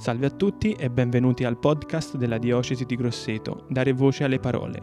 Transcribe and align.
Salve 0.00 0.24
a 0.24 0.30
tutti 0.30 0.72
e 0.72 0.88
benvenuti 0.88 1.44
al 1.44 1.58
podcast 1.58 2.16
della 2.16 2.38
Diocesi 2.38 2.86
di 2.86 2.96
Grosseto, 2.96 3.66
Dare 3.68 3.92
voce 3.92 4.24
alle 4.24 4.38
parole. 4.38 4.82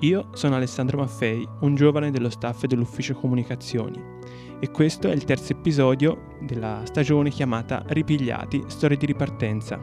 Io 0.00 0.28
sono 0.34 0.54
Alessandro 0.54 0.98
Maffei, 0.98 1.48
un 1.60 1.74
giovane 1.74 2.10
dello 2.10 2.28
staff 2.28 2.66
dell'ufficio 2.66 3.14
comunicazioni 3.14 3.98
e 4.60 4.70
questo 4.70 5.08
è 5.08 5.14
il 5.14 5.24
terzo 5.24 5.52
episodio 5.52 6.36
della 6.42 6.82
stagione 6.84 7.30
chiamata 7.30 7.84
Ripigliati, 7.86 8.64
storie 8.66 8.98
di 8.98 9.06
ripartenza. 9.06 9.80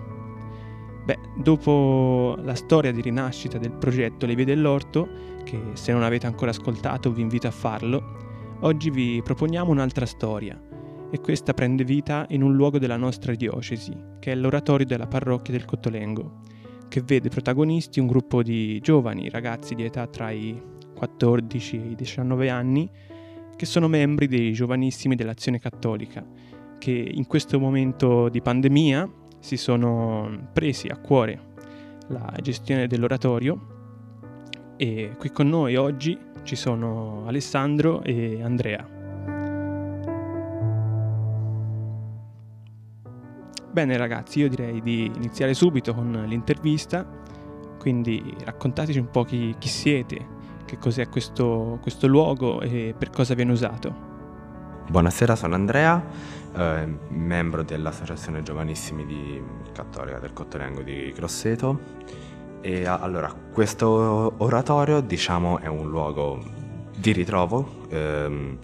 Beh, 1.06 1.18
dopo 1.38 2.38
la 2.44 2.54
storia 2.54 2.92
di 2.92 3.02
rinascita 3.02 3.58
del 3.58 3.72
progetto 3.72 4.28
Le 4.28 4.36
Vie 4.36 4.46
dell'Orto, 4.46 5.10
che 5.44 5.60
se 5.74 5.92
non 5.92 6.04
avete 6.04 6.28
ancora 6.28 6.52
ascoltato 6.52 7.12
vi 7.12 7.22
invito 7.22 7.48
a 7.48 7.52
farlo, 7.52 8.58
oggi 8.60 8.92
vi 8.92 9.24
proponiamo 9.24 9.72
un'altra 9.72 10.06
storia 10.06 10.70
e 11.12 11.20
questa 11.20 11.54
prende 11.54 11.84
vita 11.84 12.26
in 12.30 12.42
un 12.42 12.56
luogo 12.56 12.80
della 12.80 12.96
nostra 12.96 13.36
diocesi, 13.36 13.94
che 14.20 14.32
è 14.32 14.36
l'oratorio 14.36 14.86
della 14.86 15.08
parrocchia 15.08 15.54
del 15.54 15.66
Cottolengo, 15.66 16.44
che 16.88 17.02
vede 17.02 17.28
protagonisti 17.28 18.00
un 18.00 18.08
gruppo 18.08 18.42
di 18.42 18.80
giovani 18.80 19.30
ragazzi 19.30 19.76
di 19.76 19.84
età 19.84 20.08
tra 20.08 20.32
i 20.32 20.60
14 20.96 21.76
e 21.76 21.88
i 21.90 21.96
19 21.96 22.50
anni, 22.50 22.90
che 23.56 23.66
sono 23.66 23.90
membri 23.90 24.28
dei 24.28 24.54
giovanissimi 24.54 25.16
dell'Azione 25.16 25.60
Cattolica, 25.60 26.26
che 26.78 26.92
in 26.92 27.28
questo 27.28 27.60
momento 27.60 28.30
di 28.30 28.42
pandemia 28.42 29.10
si 29.40 29.58
sono 29.58 30.50
presi 30.54 30.88
a 30.88 30.98
cuore 30.98 31.50
la 32.08 32.34
gestione 32.42 32.88
dell'oratorio 32.88 33.80
e 34.78 35.16
qui 35.18 35.32
con 35.32 35.48
noi 35.48 35.76
oggi 35.76 36.18
ci 36.44 36.56
sono 36.56 37.26
Alessandro 37.28 38.02
e 38.02 38.42
Andrea. 38.42 39.01
Bene 43.72 43.96
ragazzi, 43.96 44.40
io 44.40 44.50
direi 44.50 44.82
di 44.82 45.06
iniziare 45.06 45.54
subito 45.54 45.94
con 45.94 46.26
l'intervista, 46.28 47.08
quindi 47.80 48.36
raccontateci 48.44 49.00
un 49.00 49.10
po' 49.10 49.24
chi, 49.24 49.56
chi 49.58 49.70
siete, 49.70 50.28
che 50.66 50.78
cos'è 50.78 51.08
questo, 51.08 51.80
questo, 51.82 52.08
luogo 52.08 52.60
e 52.60 52.94
per 52.98 53.12
cosa 53.12 53.34
viene 53.34 53.54
usato. 53.54 54.10
Buonasera, 54.90 55.38
sono 55.38 55.56
Andrea, 55.56 56.04
eh, 56.54 56.98
membro 57.12 57.64
dell'Associazione 57.64 58.44
Giovanissimi 58.44 59.06
di 59.06 59.42
Cattolica 59.72 60.20
del 60.20 60.34
Cottolengo 60.34 60.82
di 60.82 61.14
Grosseto. 61.16 61.80
E 62.60 62.86
allora, 62.86 63.34
questo 63.54 64.34
oratorio 64.36 65.00
diciamo 65.00 65.60
è 65.60 65.68
un 65.68 65.90
luogo 65.90 66.44
di 66.98 67.14
ritrovo 67.14 67.86
ehm, 67.88 68.58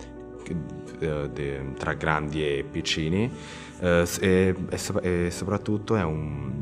eh, 0.99 1.73
tra 1.77 1.93
grandi 1.93 2.43
e 2.43 2.65
piccini 2.69 3.31
eh, 3.79 4.07
e, 4.19 4.55
e, 4.69 5.25
e, 5.25 5.31
soprattutto 5.31 5.95
è 5.95 6.03
un, 6.03 6.61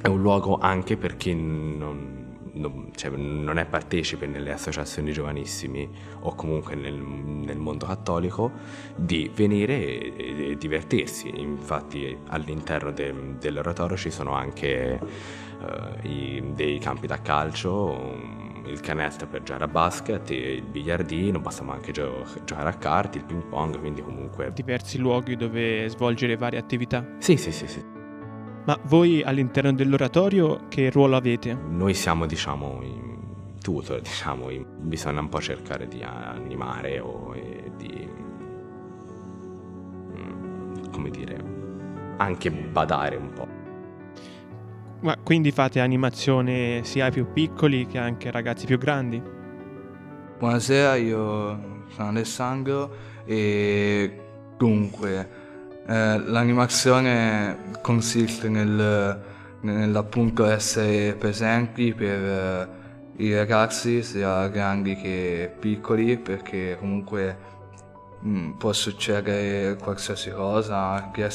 è 0.00 0.08
un, 0.08 0.20
luogo 0.20 0.58
anche 0.58 0.96
per 0.96 1.16
chi 1.16 1.34
non, 1.34 2.22
non, 2.52 2.90
cioè, 2.94 3.10
non, 3.10 3.58
è 3.58 3.64
partecipe 3.64 4.26
nelle 4.26 4.52
associazioni 4.52 5.12
giovanissimi 5.12 5.88
o 6.20 6.34
comunque 6.34 6.74
nel, 6.74 6.94
nel 6.94 7.58
mondo 7.58 7.86
cattolico 7.86 8.50
di 8.94 9.30
venire 9.34 9.78
e, 9.78 10.50
e, 10.50 10.56
divertirsi. 10.56 11.32
Infatti 11.40 12.16
all'interno 12.28 12.90
de, 12.92 13.14
dell'oratorio 13.38 13.96
ci 13.96 14.10
sono 14.10 14.32
anche 14.32 14.98
uh, 15.00 16.06
i, 16.06 16.42
dei 16.54 16.78
campi 16.78 17.06
da 17.06 17.20
calcio, 17.22 18.50
il 18.66 18.80
canestro 18.80 19.26
per 19.26 19.42
giocare 19.42 19.64
a 19.64 19.68
basket, 19.68 20.30
il 20.30 20.62
biliardino, 20.62 21.40
possiamo 21.40 21.72
anche 21.72 21.92
gio- 21.92 22.24
giocare 22.44 22.68
a 22.68 22.74
carte, 22.74 23.18
il 23.18 23.24
ping 23.24 23.44
pong, 23.44 23.78
quindi 23.78 24.02
comunque... 24.02 24.52
Diversi 24.52 24.98
luoghi 24.98 25.36
dove 25.36 25.88
svolgere 25.88 26.36
varie 26.36 26.58
attività? 26.58 27.04
Sì, 27.18 27.36
sì, 27.36 27.52
sì, 27.52 27.66
sì. 27.66 27.84
Ma 28.64 28.78
voi 28.84 29.22
all'interno 29.22 29.72
dell'oratorio 29.72 30.68
che 30.68 30.90
ruolo 30.90 31.16
avete? 31.16 31.52
Noi 31.54 31.94
siamo, 31.94 32.26
diciamo, 32.26 32.80
in 32.82 33.12
tutor, 33.60 34.00
diciamo, 34.00 34.50
in... 34.50 34.64
bisogna 34.78 35.20
un 35.20 35.28
po' 35.28 35.40
cercare 35.40 35.88
di 35.88 36.02
animare 36.02 37.00
o 37.00 37.34
di... 37.76 38.08
Mm, 40.16 40.90
come 40.92 41.10
dire, 41.10 41.44
anche 42.18 42.50
badare 42.50 43.16
un 43.16 43.32
po'. 43.32 43.61
Ma 45.02 45.16
quindi 45.20 45.50
fate 45.50 45.80
animazione 45.80 46.84
sia 46.84 47.06
ai 47.06 47.10
più 47.10 47.32
piccoli 47.32 47.86
che 47.86 47.98
anche 47.98 48.28
ai 48.28 48.32
ragazzi 48.32 48.66
più 48.66 48.78
grandi? 48.78 49.20
Buonasera, 50.38 50.94
io 50.94 51.84
sono 51.88 52.08
Alessandro 52.08 52.94
e 53.24 54.20
dunque 54.56 55.28
eh, 55.88 56.18
l'animazione 56.18 57.72
consiste 57.82 58.48
nel, 58.48 59.20
nell'appunto 59.62 60.44
essere 60.44 61.14
presenti 61.14 61.92
per 61.92 62.22
eh, 62.22 62.68
i 63.24 63.34
ragazzi 63.34 64.04
sia 64.04 64.46
grandi 64.46 64.94
che 64.94 65.52
piccoli 65.58 66.16
perché 66.16 66.76
comunque 66.78 67.36
mh, 68.20 68.30
mm, 68.30 68.50
può 68.52 68.72
succedere 68.72 69.76
qualsiasi 69.78 70.30
cosa, 70.30 71.10
che, 71.12 71.28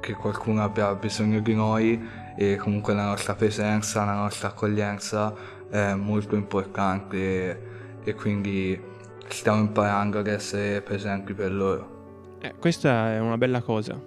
che 0.00 0.14
qualcuno 0.14 0.62
abbia 0.62 0.94
bisogno 0.94 1.40
di 1.40 1.54
noi 1.54 2.20
e 2.36 2.56
comunque 2.56 2.94
la 2.94 3.06
nostra 3.06 3.34
presenza, 3.34 4.04
la 4.04 4.14
nostra 4.14 4.48
accoglienza 4.48 5.34
è 5.68 5.94
molto 5.94 6.34
importante 6.34 7.16
e, 7.16 7.58
e 8.04 8.14
quindi 8.14 8.80
stiamo 9.28 9.60
imparando 9.60 10.18
ad 10.18 10.26
essere 10.26 10.82
presenti 10.82 11.32
per 11.34 11.52
loro. 11.52 12.36
Eh, 12.40 12.54
questa 12.58 13.12
è 13.12 13.20
una 13.20 13.38
bella 13.38 13.62
cosa. 13.62 13.98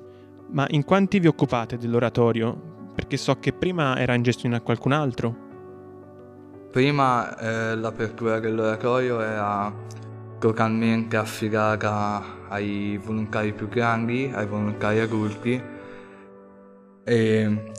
Ma 0.51 0.65
in 0.69 0.83
quanti 0.83 1.19
vi 1.19 1.27
occupate 1.27 1.77
dell'oratorio? 1.77 2.73
Perché 2.93 3.17
so 3.17 3.39
che 3.39 3.51
prima 3.51 3.97
era 3.97 4.13
in 4.13 4.21
gestione 4.21 4.57
a 4.57 4.61
qualcun 4.61 4.91
altro. 4.91 5.43
Prima 6.71 7.37
eh, 7.37 7.75
l'apertura 7.75 8.39
dell'oratorio 8.39 9.21
era 9.21 9.73
totalmente 10.39 11.15
affidata 11.15 12.21
ai 12.49 12.99
volontari 13.03 13.53
più 13.53 13.67
grandi, 13.67 14.31
ai 14.33 14.45
volontari 14.45 14.99
adulti 14.99 15.61
e 17.03 17.71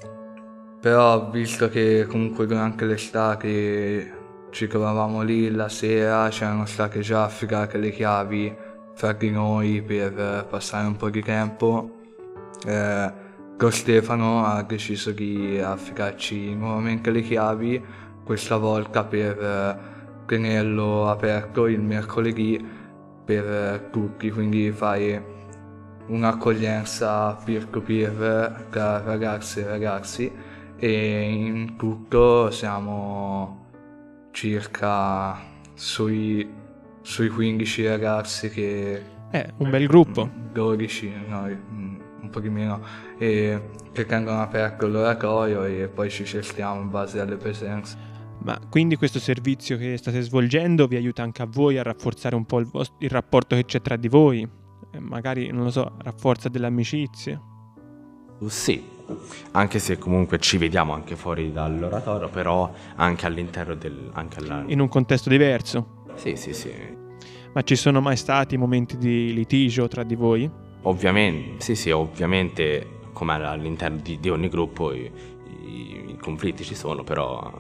però 0.87 1.31
visto 1.31 1.69
che 1.69 2.07
comunque 2.09 2.47
durante 2.47 2.85
l'estate 2.85 4.13
ci 4.51 4.69
trovavamo 4.69 5.23
lì 5.23 5.51
la 5.51 5.69
sera, 5.69 6.29
c'erano 6.29 6.65
state 6.65 7.01
già 7.01 7.25
affidate 7.25 7.77
le 7.77 7.91
chiavi 7.91 8.57
fra 8.95 9.13
di 9.13 9.33
noi 9.33 9.83
per 9.83 10.47
passare 10.49 10.87
un 10.87 10.95
po' 10.95 11.11
di 11.11 11.23
tempo, 11.25 11.91
eh, 12.65 13.13
Lo 13.59 13.71
Stefano 13.71 14.45
ha 14.45 14.63
deciso 14.63 15.11
di 15.11 15.59
affidarci 15.59 16.55
nuovamente 16.55 17.11
le 17.11 17.23
chiavi, 17.23 17.85
questa 18.25 18.57
volta 18.57 19.03
per 19.03 19.43
eh, 19.43 19.79
tenerlo 20.25 21.09
aperto 21.11 21.67
il 21.67 21.81
mercoledì 21.81 22.65
per 23.25 23.89
tutti, 23.91 24.31
quindi 24.31 24.71
fare 24.71 25.35
un'accoglienza 26.07 27.37
peer-to-peer 27.45 28.67
tra 28.71 29.03
ragazzi 29.03 29.59
e 29.59 29.67
ragazzi 29.67 30.55
e 30.79 31.31
in 31.31 31.77
tutto 31.77 32.51
siamo 32.51 33.67
circa 34.33 35.39
sui, 35.75 36.49
sui 37.03 37.29
15 37.29 37.87
ragazzi 37.87 38.49
che... 38.51 39.15
È 39.31 39.53
un 39.59 39.71
bel 39.71 39.87
gruppo. 39.87 40.31
12, 40.53 41.13
no, 41.27 41.45
un 41.47 42.29
po' 42.31 42.41
di 42.41 42.49
meno, 42.49 42.81
e 43.19 43.61
che 43.93 44.05
tengono 44.05 44.41
aperto 44.41 44.87
l'oratorio 44.87 45.65
e 45.65 45.89
poi 45.89 46.11
ci 46.11 46.25
cerchiamo 46.25 46.81
in 46.81 46.91
base 46.91 47.21
alle 47.21 47.37
presenze. 47.37 48.15
Ma 48.39 48.59
quindi 48.69 48.97
questo 48.97 49.19
servizio 49.19 49.77
che 49.77 49.97
state 49.97 50.21
svolgendo 50.21 50.87
vi 50.87 50.97
aiuta 50.97 51.23
anche 51.23 51.43
a 51.43 51.47
voi 51.47 51.79
a 51.79 51.83
rafforzare 51.83 52.37
un 52.37 52.45
po' 52.45 52.59
il, 52.61 52.67
vostro, 52.67 52.97
il 53.01 53.11
rapporto 53.11 53.57
che 53.57 53.65
c'è 53.65 53.81
tra 53.81 53.97
di 53.97 54.09
voi? 54.09 54.49
magari, 55.01 55.51
non 55.51 55.65
lo 55.65 55.71
so, 55.71 55.97
rafforza 55.99 56.49
delle 56.49 56.67
amicizie? 56.67 57.41
Sì, 58.47 58.83
anche 59.53 59.79
se 59.79 59.99
comunque 59.99 60.39
ci 60.39 60.59
vediamo 60.59 60.93
anche 60.93 61.17
fuori 61.17 61.53
dall'oratorio, 61.53 62.29
però 62.29 62.71
anche 62.97 63.27
all'interno 63.27 63.75
del... 63.75 64.11
Anche 64.13 64.39
alla... 64.39 64.65
In 64.67 64.81
un 64.81 64.89
contesto 64.89 65.29
diverso? 65.29 66.05
Sì, 66.15 66.37
sì, 66.37 66.53
sì. 66.53 66.73
Ma 67.53 67.63
ci 67.63 67.77
sono 67.77 68.01
mai 68.01 68.17
stati 68.17 68.57
momenti 68.57 68.97
di 68.99 69.33
litigio 69.33 69.89
tra 69.89 70.03
di 70.03 70.15
voi? 70.15 70.51
Ovviamente, 70.83 71.65
sì, 71.65 71.75
sì, 71.75 71.91
ovviamente 71.91 72.95
come 73.13 73.33
all'interno 73.33 73.99
di, 74.03 74.21
di 74.21 74.29
ogni 74.29 74.49
gruppo 74.49 74.93
i, 74.93 75.11
i, 75.65 76.11
i, 76.11 76.17
conflitti 76.21 76.65
ci 76.65 76.75
sono, 76.75 77.03
però... 77.03 77.51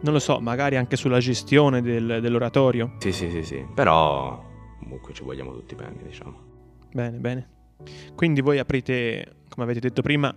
Non 0.00 0.12
lo 0.12 0.18
so, 0.18 0.40
magari 0.40 0.76
anche 0.76 0.96
sulla 0.96 1.18
gestione 1.20 1.80
del, 1.80 2.18
dell'oratorio? 2.20 2.96
Sì, 2.98 3.12
sì, 3.12 3.30
sì, 3.30 3.42
sì, 3.42 3.64
però 3.74 4.44
comunque 4.78 5.14
ci 5.14 5.24
vogliamo 5.24 5.52
tutti 5.52 5.74
bene, 5.74 5.96
diciamo. 6.02 6.38
Bene, 6.92 7.16
bene. 7.16 7.48
Quindi 8.14 8.40
voi 8.42 8.58
aprite, 8.58 9.36
come 9.48 9.64
avete 9.64 9.80
detto 9.80 10.02
prima, 10.02 10.34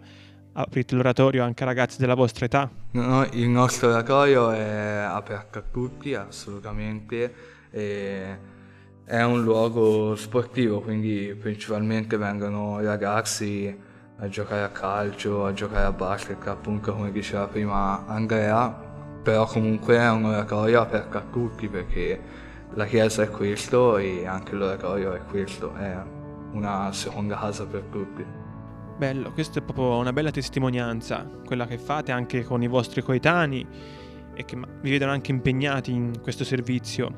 aprite 0.61 0.95
l'oratorio 0.95 1.43
anche 1.43 1.63
a 1.63 1.65
ragazzi 1.65 1.99
della 1.99 2.15
vostra 2.15 2.45
età? 2.45 2.69
No, 2.91 3.25
il 3.31 3.47
nostro 3.47 3.89
oratorio 3.89 4.51
è 4.51 5.05
aperto 5.07 5.59
a 5.59 5.63
tutti, 5.69 6.13
assolutamente. 6.13 7.33
è 7.71 9.23
un 9.23 9.41
luogo 9.43 10.15
sportivo, 10.15 10.81
quindi 10.81 11.35
principalmente 11.39 12.17
vengono 12.17 12.81
ragazzi 12.81 13.75
a 14.21 14.27
giocare 14.27 14.63
a 14.63 14.69
calcio, 14.69 15.45
a 15.45 15.53
giocare 15.53 15.85
a 15.85 15.91
basket, 15.91 16.45
appunto 16.47 16.93
come 16.93 17.11
diceva 17.11 17.47
prima 17.47 18.05
Andrea, 18.05 18.67
però 19.23 19.45
comunque 19.45 19.97
è 19.97 20.09
un 20.09 20.25
oratorio 20.25 20.81
aperto 20.81 21.17
a 21.17 21.23
tutti 21.31 21.67
perché 21.67 22.19
la 22.73 22.85
chiesa 22.85 23.23
è 23.23 23.29
questo 23.29 23.97
e 23.97 24.25
anche 24.25 24.55
l'oratorio 24.55 25.13
è 25.13 25.21
questo, 25.23 25.73
è 25.75 25.97
una 26.51 26.91
seconda 26.91 27.37
casa 27.37 27.65
per 27.65 27.83
tutti. 27.89 28.38
Bello, 28.99 29.31
questa 29.31 29.59
è 29.59 29.61
proprio 29.61 29.95
una 29.97 30.11
bella 30.11 30.29
testimonianza, 30.29 31.25
quella 31.45 31.65
che 31.65 31.77
fate 31.77 32.11
anche 32.11 32.43
con 32.43 32.61
i 32.61 32.67
vostri 32.67 33.01
coetanei 33.01 33.65
e 34.33 34.43
che 34.43 34.57
vi 34.81 34.89
vedono 34.89 35.13
anche 35.13 35.31
impegnati 35.31 35.93
in 35.93 36.19
questo 36.21 36.43
servizio. 36.43 37.09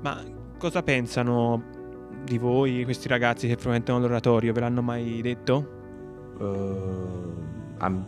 Ma 0.00 0.22
cosa 0.56 0.82
pensano 0.82 1.62
di 2.24 2.38
voi 2.38 2.82
questi 2.84 3.08
ragazzi 3.08 3.46
che 3.46 3.56
frequentano 3.56 3.98
l'oratorio? 3.98 4.54
Ve 4.54 4.60
l'hanno 4.60 4.80
mai 4.80 5.20
detto? 5.20 5.68
Uh, 6.38 8.02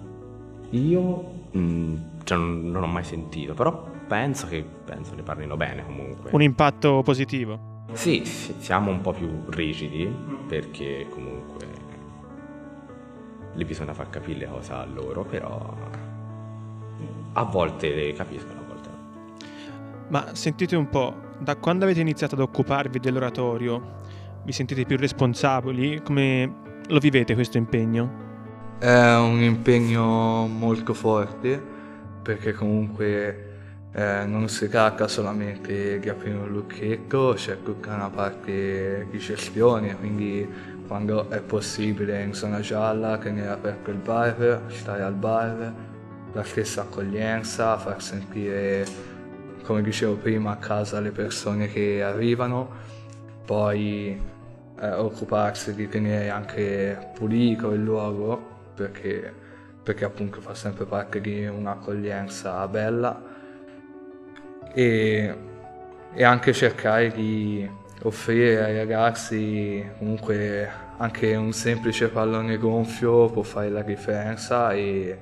io 0.70 1.32
mm, 1.54 1.96
cioè, 2.24 2.38
non, 2.38 2.70
non, 2.70 2.82
ho 2.84 2.86
mai 2.86 3.04
sentito, 3.04 3.52
però 3.52 3.86
penso 4.06 4.46
che 4.46 4.64
penso 4.82 5.14
ne 5.14 5.22
parlino 5.22 5.58
bene 5.58 5.84
comunque. 5.84 6.30
Un 6.32 6.40
impatto 6.40 7.02
positivo? 7.02 7.84
Sì, 7.92 8.24
siamo 8.24 8.90
un 8.90 9.02
po' 9.02 9.12
più 9.12 9.42
rigidi 9.48 10.10
perché 10.48 11.06
comunque 11.10 11.84
lì 13.56 13.64
bisogna 13.64 13.94
far 13.94 14.10
capire 14.10 14.40
le 14.40 14.46
cose 14.46 14.72
a 14.72 14.84
loro, 14.84 15.24
però 15.24 15.74
a 17.32 17.42
volte 17.44 17.94
le 17.94 18.12
capiscono, 18.12 18.60
a 18.60 18.64
volte 18.68 18.88
no. 18.88 18.96
Ma 20.08 20.34
sentite 20.34 20.76
un 20.76 20.88
po', 20.88 21.14
da 21.38 21.56
quando 21.56 21.84
avete 21.84 22.00
iniziato 22.00 22.34
ad 22.34 22.42
occuparvi 22.42 23.00
dell'oratorio, 23.00 23.94
vi 24.44 24.52
sentite 24.52 24.84
più 24.84 24.96
responsabili? 24.96 26.02
Come 26.02 26.54
lo 26.86 26.98
vivete 26.98 27.34
questo 27.34 27.56
impegno? 27.56 28.24
È 28.78 29.16
un 29.16 29.42
impegno 29.42 30.46
molto 30.46 30.92
forte 30.92 31.60
perché 32.22 32.52
comunque 32.52 33.55
eh, 33.96 34.26
non 34.26 34.46
si 34.50 34.68
tratta 34.68 35.08
solamente 35.08 35.98
di 35.98 36.08
aprire 36.10 36.36
un 36.36 36.50
lucchetto, 36.50 37.32
c'è 37.34 37.62
tutta 37.62 37.94
una 37.94 38.10
parte 38.10 39.06
di 39.10 39.16
gestione, 39.16 39.96
quindi 39.96 40.46
quando 40.86 41.30
è 41.30 41.40
possibile 41.40 42.22
in 42.22 42.34
zona 42.34 42.60
gialla 42.60 43.16
tenere 43.16 43.48
aperto 43.48 43.90
il 43.90 43.96
bar, 43.96 44.64
stare 44.66 45.02
al 45.02 45.14
bar, 45.14 45.72
la 46.30 46.42
stessa 46.42 46.82
accoglienza, 46.82 47.78
far 47.78 48.02
sentire, 48.02 48.84
come 49.62 49.80
dicevo 49.80 50.16
prima, 50.16 50.50
a 50.50 50.56
casa 50.56 51.00
le 51.00 51.10
persone 51.10 51.66
che 51.68 52.02
arrivano, 52.02 52.68
poi 53.46 54.20
eh, 54.78 54.92
occuparsi 54.92 55.74
di 55.74 55.88
tenere 55.88 56.28
anche 56.28 57.12
pulito 57.14 57.72
il 57.72 57.82
luogo 57.82 58.74
perché, 58.74 59.32
perché 59.82 60.04
appunto 60.04 60.42
fa 60.42 60.54
sempre 60.54 60.84
parte 60.84 61.18
di 61.22 61.46
un'accoglienza 61.46 62.68
bella 62.68 63.35
e, 64.76 65.34
e 66.12 66.22
anche 66.22 66.52
cercare 66.52 67.10
di 67.10 67.66
offrire 68.02 68.62
ai 68.62 68.76
ragazzi 68.76 69.82
comunque 69.96 70.70
anche 70.98 71.34
un 71.34 71.52
semplice 71.52 72.08
pallone 72.08 72.58
gonfio 72.58 73.30
può 73.30 73.40
fare 73.40 73.70
la 73.70 73.80
differenza 73.80 74.72
e, 74.72 75.18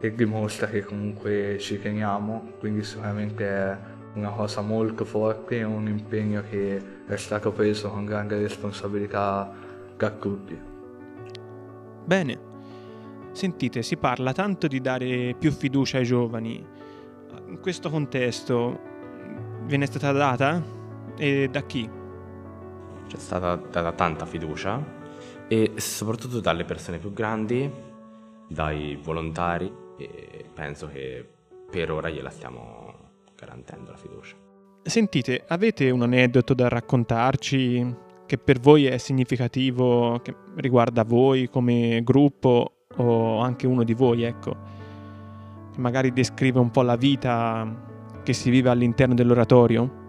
e 0.00 0.14
dimostra 0.14 0.66
che 0.66 0.82
comunque 0.82 1.58
ci 1.60 1.80
teniamo, 1.80 2.54
quindi 2.58 2.82
sicuramente 2.82 3.46
è 3.46 3.76
una 4.14 4.30
cosa 4.30 4.62
molto 4.62 5.04
forte, 5.04 5.62
un 5.62 5.86
impegno 5.86 6.42
che 6.50 6.82
è 7.06 7.16
stato 7.16 7.52
preso 7.52 7.88
con 7.88 8.04
grande 8.04 8.36
responsabilità 8.40 9.52
da 9.96 10.10
tutti. 10.10 10.60
Bene. 12.04 12.50
Sentite, 13.30 13.82
si 13.82 13.96
parla 13.96 14.32
tanto 14.32 14.66
di 14.66 14.80
dare 14.80 15.34
più 15.38 15.52
fiducia 15.52 15.98
ai 15.98 16.04
giovani. 16.04 16.80
In 17.52 17.60
questo 17.60 17.90
contesto 17.90 18.80
viene 19.66 19.84
stata 19.84 20.10
data? 20.10 20.62
E 21.18 21.50
da 21.50 21.60
chi? 21.60 21.86
C'è 23.06 23.18
stata 23.18 23.56
data 23.56 23.92
tanta 23.92 24.24
fiducia 24.24 24.82
e 25.48 25.72
soprattutto 25.76 26.40
dalle 26.40 26.64
persone 26.64 26.96
più 26.96 27.12
grandi, 27.12 27.70
dai 28.48 28.98
volontari 29.02 29.70
e 29.98 30.46
penso 30.54 30.88
che 30.88 31.28
per 31.70 31.92
ora 31.92 32.08
gliela 32.08 32.30
stiamo 32.30 33.10
garantendo 33.36 33.90
la 33.90 33.98
fiducia. 33.98 34.34
Sentite, 34.82 35.44
avete 35.46 35.90
un 35.90 36.00
aneddoto 36.00 36.54
da 36.54 36.68
raccontarci 36.68 37.96
che 38.24 38.38
per 38.38 38.60
voi 38.60 38.86
è 38.86 38.96
significativo, 38.96 40.20
che 40.22 40.34
riguarda 40.56 41.04
voi 41.04 41.50
come 41.50 42.00
gruppo 42.02 42.86
o 42.96 43.40
anche 43.40 43.66
uno 43.66 43.84
di 43.84 43.92
voi, 43.92 44.22
ecco, 44.22 44.56
che 45.72 45.80
magari 45.80 46.12
descrive 46.12 46.58
un 46.58 46.70
po' 46.70 46.82
la 46.82 46.96
vita 46.96 47.66
che 48.22 48.32
si 48.32 48.50
vive 48.50 48.70
all'interno 48.70 49.14
dell'oratorio? 49.14 50.00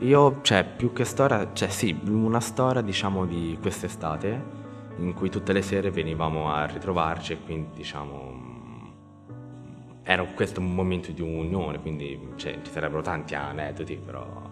Io, 0.00 0.40
cioè, 0.42 0.64
più 0.64 0.92
che 0.92 1.04
storia, 1.04 1.50
cioè 1.52 1.68
sì, 1.68 1.98
una 2.08 2.40
storia 2.40 2.80
diciamo 2.80 3.26
di 3.26 3.58
quest'estate 3.60 4.58
in 4.98 5.14
cui 5.14 5.30
tutte 5.30 5.52
le 5.52 5.62
sere 5.62 5.90
venivamo 5.90 6.52
a 6.52 6.66
ritrovarci 6.66 7.32
e 7.32 7.40
quindi 7.40 7.68
diciamo 7.74 8.48
era 10.02 10.24
questo 10.24 10.60
un 10.60 10.74
momento 10.74 11.12
di 11.12 11.20
unione, 11.20 11.80
quindi 11.80 12.18
cioè, 12.36 12.58
ci 12.62 12.70
sarebbero 12.72 13.02
tanti 13.02 13.34
aneddoti, 13.34 13.96
però 14.04 14.42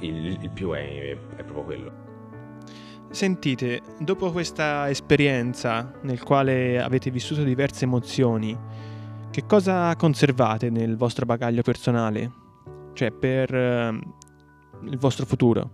il, 0.00 0.38
il 0.40 0.50
più 0.50 0.70
è, 0.72 1.10
è 1.36 1.42
proprio 1.44 1.62
quello. 1.64 2.06
Sentite, 3.10 3.82
dopo 3.98 4.30
questa 4.30 4.88
esperienza 4.88 5.92
nel 6.02 6.22
quale 6.22 6.80
avete 6.80 7.10
vissuto 7.10 7.42
diverse 7.42 7.84
emozioni, 7.84 8.56
che 9.30 9.44
cosa 9.46 9.94
conservate 9.96 10.70
nel 10.70 10.96
vostro 10.96 11.26
bagaglio 11.26 11.62
personale? 11.62 12.30
Cioè, 12.94 13.10
per 13.10 13.52
uh, 13.52 14.86
il 14.86 14.98
vostro 14.98 15.26
futuro? 15.26 15.70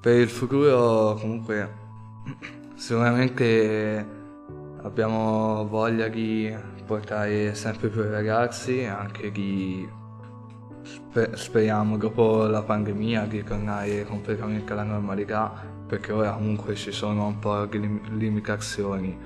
Per 0.00 0.14
il 0.14 0.28
futuro, 0.28 1.14
comunque, 1.14 1.72
sicuramente 2.74 4.06
abbiamo 4.82 5.66
voglia 5.68 6.08
di 6.08 6.54
portare 6.84 7.54
sempre 7.54 7.88
più 7.88 8.02
ragazzi, 8.02 8.84
anche 8.84 9.30
di 9.30 9.88
sper- 10.82 11.34
speriamo 11.36 11.96
dopo 11.96 12.46
la 12.46 12.62
pandemia 12.62 13.26
di 13.26 13.42
tornare 13.44 14.04
completamente 14.04 14.72
alla 14.72 14.82
normalità, 14.82 15.52
perché 15.86 16.12
ora 16.12 16.32
comunque 16.32 16.74
ci 16.74 16.90
sono 16.90 17.26
un 17.26 17.38
po' 17.38 17.64
di 17.66 17.80
lim- 17.80 18.08
limitazioni. 18.16 19.16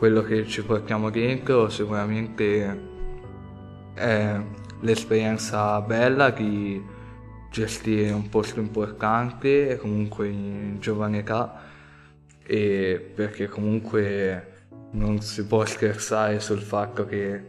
Quello 0.00 0.22
che 0.22 0.46
ci 0.46 0.64
portiamo 0.64 1.10
dentro 1.10 1.68
sicuramente 1.68 2.80
è 3.92 4.40
l'esperienza 4.80 5.78
bella 5.82 6.30
di 6.30 6.82
gestire 7.50 8.10
un 8.10 8.30
posto 8.30 8.60
importante 8.60 9.76
comunque 9.76 10.28
in 10.28 10.78
giovane 10.80 11.18
età 11.18 11.64
e 12.42 13.12
perché 13.14 13.46
comunque 13.48 14.68
non 14.92 15.20
si 15.20 15.44
può 15.44 15.66
scherzare 15.66 16.40
sul 16.40 16.62
fatto 16.62 17.04
che 17.04 17.44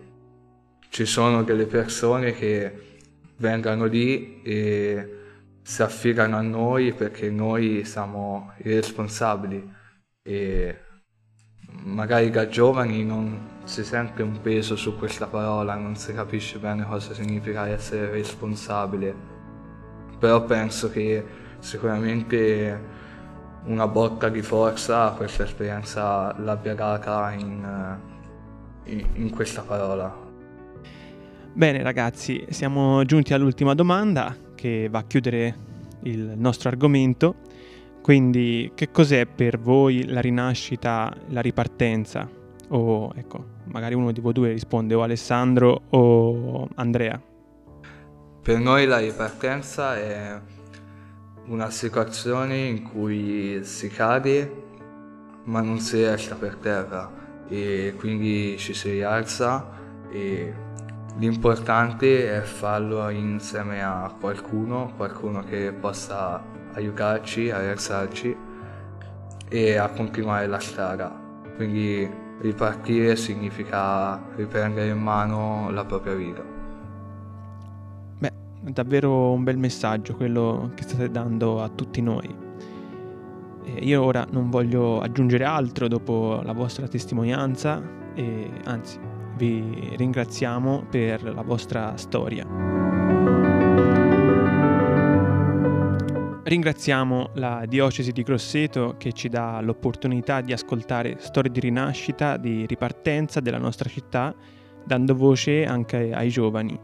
ci 0.89 1.05
sono 1.05 1.43
delle 1.43 1.67
persone 1.67 2.33
che 2.33 2.99
vengano 3.37 3.85
lì 3.85 4.41
e 4.41 5.19
si 5.61 5.81
affidano 5.81 6.35
a 6.35 6.41
noi 6.41 6.91
perché 6.91 7.29
noi 7.29 7.85
siamo 7.85 8.51
i 8.57 8.73
responsabili. 8.73 9.73
E 10.21 10.89
magari 11.83 12.29
da 12.29 12.47
giovani 12.47 13.03
non 13.03 13.49
si 13.63 13.83
sente 13.83 14.21
un 14.21 14.41
peso 14.41 14.75
su 14.75 14.97
questa 14.97 15.27
parola, 15.27 15.75
non 15.75 15.95
si 15.95 16.13
capisce 16.13 16.59
bene 16.59 16.85
cosa 16.85 17.13
significa 17.13 17.67
essere 17.67 18.09
responsabile, 18.11 19.13
però 20.19 20.43
penso 20.45 20.89
che 20.89 21.23
sicuramente 21.59 22.99
una 23.65 23.87
botta 23.87 24.29
di 24.29 24.41
forza 24.41 25.11
questa 25.11 25.43
esperienza 25.43 26.35
l'abbia 26.39 26.73
data 26.73 27.31
in, 27.31 27.97
in, 28.85 29.05
in 29.13 29.29
questa 29.29 29.61
parola. 29.61 30.29
Bene 31.53 31.83
ragazzi, 31.83 32.45
siamo 32.49 33.03
giunti 33.03 33.33
all'ultima 33.33 33.73
domanda 33.75 34.35
che 34.55 34.87
va 34.89 34.99
a 34.99 35.03
chiudere 35.03 35.69
il 36.03 36.33
nostro 36.35 36.69
argomento. 36.69 37.35
Quindi, 38.01 38.71
che 38.73 38.91
cos'è 38.91 39.25
per 39.25 39.59
voi 39.59 40.07
la 40.07 40.21
rinascita, 40.21 41.13
la 41.27 41.41
ripartenza? 41.41 42.27
O 42.69 43.11
ecco, 43.15 43.45
magari 43.65 43.93
uno 43.93 44.11
di 44.11 44.21
voi 44.21 44.33
due 44.33 44.51
risponde, 44.51 44.93
o 44.93 45.03
Alessandro 45.03 45.81
o 45.89 46.67
Andrea. 46.75 47.21
Per 48.41 48.57
noi 48.57 48.85
la 48.87 48.97
ripartenza 48.97 49.95
è 49.97 50.39
una 51.45 51.69
situazione 51.69 52.57
in 52.57 52.83
cui 52.83 53.63
si 53.63 53.87
cade 53.89 54.69
ma 55.43 55.61
non 55.61 55.79
si 55.79 56.03
resta 56.03 56.35
per 56.35 56.55
terra 56.55 57.11
e 57.47 57.93
quindi 57.97 58.55
ci 58.57 58.73
si 58.73 58.91
rialza 58.91 59.69
e 60.11 60.53
l'importante 61.17 62.33
è 62.33 62.41
farlo 62.41 63.09
insieme 63.09 63.83
a 63.83 64.13
qualcuno, 64.19 64.93
qualcuno 64.95 65.43
che 65.43 65.73
possa 65.73 66.41
aiutarci 66.73 67.49
a 67.49 67.59
rialzarci 67.59 68.35
e 69.49 69.75
a 69.77 69.89
continuare 69.89 70.47
la 70.47 70.59
strada. 70.59 71.19
quindi 71.55 72.09
ripartire 72.41 73.15
significa 73.15 74.19
riprendere 74.35 74.89
in 74.89 74.97
mano 74.97 75.69
la 75.69 75.85
propria 75.85 76.15
vita. 76.15 76.41
Beh, 78.17 78.31
davvero 78.71 79.31
un 79.31 79.43
bel 79.43 79.57
messaggio 79.57 80.15
quello 80.15 80.71
che 80.73 80.83
state 80.83 81.11
dando 81.11 81.61
a 81.61 81.69
tutti 81.69 82.01
noi. 82.01 82.35
Io 83.79 84.03
ora 84.03 84.25
non 84.31 84.49
voglio 84.49 84.99
aggiungere 84.99 85.43
altro 85.43 85.87
dopo 85.87 86.41
la 86.43 86.53
vostra 86.53 86.87
testimonianza 86.87 87.81
e 88.15 88.49
anzi 88.65 88.99
vi 89.35 89.93
ringraziamo 89.95 90.85
per 90.89 91.23
la 91.23 91.43
vostra 91.43 91.95
storia. 91.95 92.90
Ringraziamo 96.51 97.29
la 97.35 97.63
Diocesi 97.65 98.11
di 98.11 98.23
Grosseto 98.23 98.95
che 98.97 99.13
ci 99.13 99.29
dà 99.29 99.61
l'opportunità 99.61 100.41
di 100.41 100.51
ascoltare 100.51 101.15
storie 101.19 101.49
di 101.49 101.61
rinascita, 101.61 102.35
di 102.35 102.65
ripartenza 102.65 103.39
della 103.39 103.57
nostra 103.57 103.87
città, 103.87 104.35
dando 104.83 105.15
voce 105.15 105.65
anche 105.65 106.11
ai 106.11 106.27
giovani. 106.27 106.77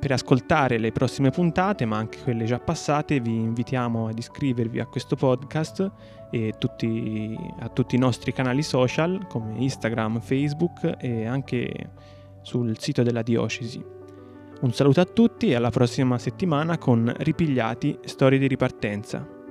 Per 0.00 0.10
ascoltare 0.10 0.78
le 0.78 0.90
prossime 0.90 1.30
puntate, 1.30 1.84
ma 1.84 1.96
anche 1.96 2.18
quelle 2.24 2.44
già 2.44 2.58
passate, 2.58 3.20
vi 3.20 3.36
invitiamo 3.36 4.08
ad 4.08 4.18
iscrivervi 4.18 4.80
a 4.80 4.86
questo 4.86 5.14
podcast 5.14 5.92
e 6.32 6.54
tutti, 6.58 7.38
a 7.60 7.68
tutti 7.68 7.94
i 7.94 8.00
nostri 8.00 8.32
canali 8.32 8.64
social 8.64 9.28
come 9.28 9.54
Instagram, 9.58 10.18
Facebook 10.18 10.96
e 10.98 11.24
anche 11.24 11.72
sul 12.42 12.76
sito 12.80 13.04
della 13.04 13.22
Diocesi. 13.22 13.93
Un 14.64 14.72
saluto 14.72 15.02
a 15.02 15.04
tutti 15.04 15.50
e 15.50 15.56
alla 15.56 15.68
prossima 15.68 16.16
settimana 16.16 16.78
con 16.78 17.12
Ripigliati 17.18 17.98
Storie 18.06 18.38
di 18.38 18.46
ripartenza. 18.46 19.43